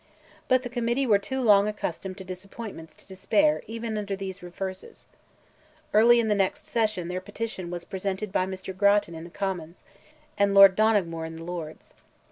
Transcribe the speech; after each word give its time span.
But 0.47 0.63
the 0.63 0.69
Committee 0.69 1.05
were 1.05 1.19
too 1.19 1.41
long 1.41 1.67
accustomed 1.67 2.17
to 2.17 2.23
disappointments 2.23 2.95
to 2.95 3.05
despair 3.05 3.61
even 3.67 3.99
under 3.99 4.15
these 4.15 4.41
reverses. 4.41 5.05
Early 5.93 6.19
in 6.19 6.27
the 6.27 6.33
next 6.33 6.65
session 6.65 7.07
their 7.07 7.21
petition 7.21 7.69
was 7.69 7.85
presented 7.85 8.31
by 8.31 8.47
Mr. 8.47 8.75
Grattan 8.75 9.13
in 9.13 9.25
the 9.25 9.29
Commons, 9.29 9.83
and 10.39 10.55
Lord 10.55 10.75
Donoughmore 10.75 11.27
in 11.27 11.35
the 11.35 11.43
Lords. 11.43 11.93